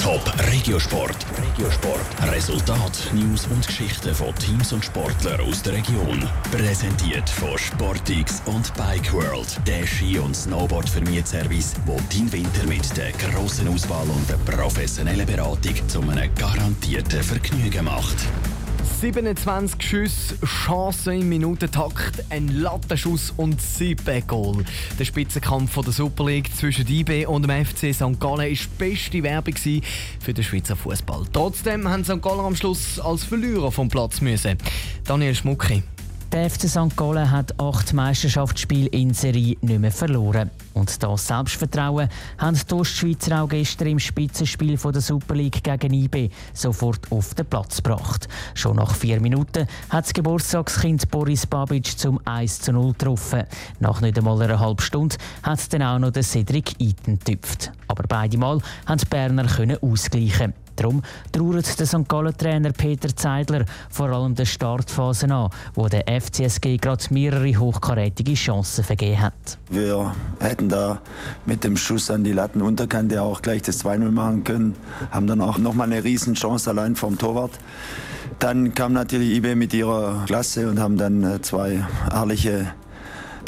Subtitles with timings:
[0.00, 1.26] Top Regiosport.
[1.36, 2.32] Regiosport.
[2.32, 6.26] Resultat, News und Geschichten von Teams und Sportlern aus der Region.
[6.50, 9.60] Präsentiert von Sportix und Bike World.
[9.66, 10.88] Der Ski- und snowboard
[11.24, 17.22] service wo dein Winter mit der grossen Auswahl und der professionellen Beratung zu einem garantierten
[17.22, 18.16] Vergnügen macht.
[19.00, 24.62] 27 Schüsse, Chancen im Minutentakt, ein Lattenschuss und 7 Goal.
[24.98, 28.20] Der Spitzenkampf der Super League zwischen IB und dem FC St.
[28.20, 31.22] Gallen war die beste Werbung für den Schweizer Fußball.
[31.32, 32.20] Trotzdem haben St.
[32.20, 34.58] Gallen am Schluss als Verlierer vom Platz müssen.
[35.06, 35.82] Daniel Schmucki.
[36.32, 36.96] Der FC St.
[36.96, 40.48] Gallen hat acht Meisterschaftsspiele in Serie nicht mehr verloren.
[40.74, 46.30] Und das Selbstvertrauen haben die Ostschweizer auch gestern im Spitzenspiel der Super League gegen IB
[46.54, 48.28] sofort auf den Platz gebracht.
[48.54, 53.42] Schon nach vier Minuten hat das Geburtstagskind Boris Babic zum 1 zu 0 getroffen.
[53.80, 57.72] Nach nicht einmal einer halben Stunde hat dann auch noch Cedric Eiten getüpft.
[57.88, 59.48] Aber beide Mal haben die Berner
[59.82, 60.54] ausgleichen.
[60.80, 62.08] Darum trauert der St.
[62.08, 68.82] Gallen-Trainer Peter Zeidler vor allem der Startphase an, wo der FCSG gerade mehrere hochkarätige Chancen
[68.82, 69.58] vergeben hat.
[69.68, 71.02] Wir hätten da
[71.44, 74.74] mit dem Schuss an die Lattenunterkante auch gleich das 2-0 machen können,
[75.10, 77.52] haben dann auch nochmal eine Riesenchance allein vom Torwart.
[78.38, 82.72] Dann kam natürlich IB mit ihrer Klasse und haben dann äh, zwei herrliche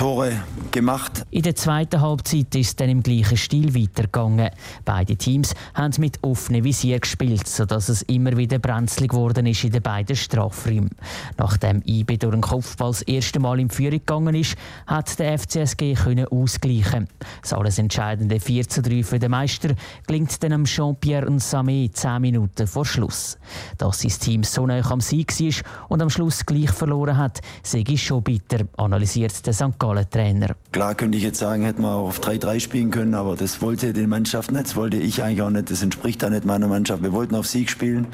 [0.00, 0.32] Tore
[0.70, 1.26] gemacht.
[1.30, 4.48] In der zweiten Halbzeit ist es dann im gleichen Stil weitergegangen.
[4.86, 9.72] Beide Teams haben mit offenem Visier gespielt, sodass es immer wieder brenzlig geworden ist in
[9.72, 10.88] den beiden Strafräumen.
[11.36, 15.92] Nachdem IB durch den Kopfball das erste Mal in Führung gegangen ist, hat der FCSG
[15.92, 17.06] können ausgleichen.
[17.42, 19.74] Das alles entscheidende 4 zu 3 für den Meister
[20.06, 23.36] gelingt dann Jean-Pierre und Samé 10 Minuten vor Schluss.
[23.76, 27.84] Dass sein Team so nah am Sieg war und am Schluss gleich verloren hat, sei
[27.96, 29.78] schon bitter, analysiert der St.
[29.78, 30.54] Gallen Trainer.
[30.72, 34.06] Klar könnte ich jetzt sagen, hätten wir auf 3-3 spielen können, aber das wollte die
[34.06, 37.02] Mannschaft nicht, das wollte ich eigentlich auch nicht, das entspricht da nicht meiner Mannschaft.
[37.02, 38.06] Wir wollten auf Sieg spielen.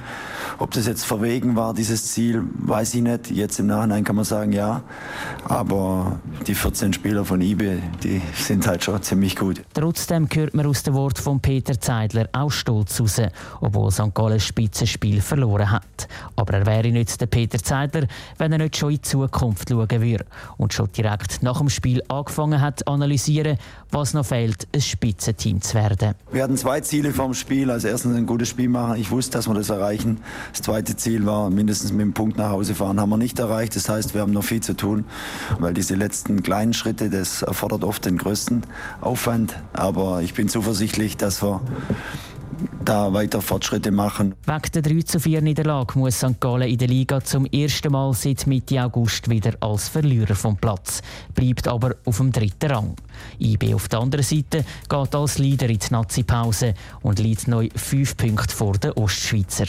[0.58, 3.30] Ob das jetzt verwegen war, dieses Ziel, weiß ich nicht.
[3.30, 4.82] Jetzt im Nachhinein kann man sagen, ja.
[5.44, 9.62] Aber die 14 Spieler von IBE, die sind halt schon ziemlich gut.
[9.74, 13.20] Trotzdem hört man aus dem Wort von Peter Zeidler auch stolz raus,
[13.60, 14.14] obwohl St.
[14.14, 16.08] Gallen Spitzenspiel verloren hat.
[16.46, 18.06] Aber er wäre nicht der Peter Zeidler,
[18.38, 20.26] wenn er nicht schon in die Zukunft schauen würde
[20.58, 23.58] und schon direkt nach dem Spiel angefangen hat analysieren,
[23.90, 26.14] was noch fehlt, ein Spitzenteam zu werden.
[26.30, 27.70] Wir hatten zwei Ziele vom Spiel.
[27.70, 28.96] Als erstes ein gutes Spiel machen.
[29.00, 30.20] Ich wusste, dass wir das erreichen.
[30.52, 33.00] Das zweite Ziel war mindestens mit dem Punkt nach Hause fahren.
[33.00, 33.74] Haben wir nicht erreicht.
[33.76, 35.04] Das heißt, wir haben noch viel zu tun,
[35.58, 38.62] weil diese letzten kleinen Schritte, das erfordert oft den größten
[39.00, 39.56] Aufwand.
[39.72, 41.60] Aber ich bin zuversichtlich, dass wir
[42.86, 44.34] da weiter Fortschritte machen.
[44.46, 46.40] Wegen der 3 zu 4 Niederlage muss St.
[46.40, 51.02] Gallen in der Liga zum ersten Mal seit Mitte August wieder als Verlierer vom Platz,
[51.34, 52.96] bleibt aber auf dem dritten Rang.
[53.40, 58.16] IB auf der anderen Seite geht als Leader in die Nazi-Pause und liegt neu 5
[58.16, 59.66] Punkte vor den Ostschweizer.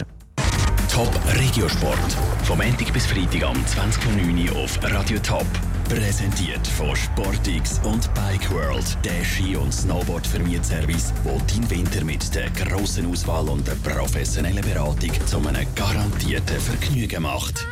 [0.92, 2.14] Top Regiosport.
[2.44, 5.46] Vom Montag bis Freitag am 20.09 auf Radio Top.
[5.90, 12.50] Präsentiert von Sportix und Bike World, der Ski- und Snowboard-Vermietservice, wo dein Winter mit der
[12.50, 17.66] grossen Auswahl und der professionellen Beratung zu einem garantierten Vergnügen macht.